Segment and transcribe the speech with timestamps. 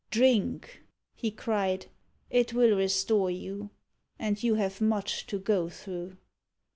[0.09, 0.81] "Drink!"
[1.13, 1.85] he cried;
[2.31, 3.69] "it will restore you,
[4.17, 6.17] and you have much to go through."